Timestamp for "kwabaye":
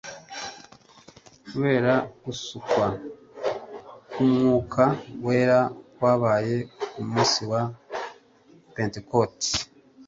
5.95-6.55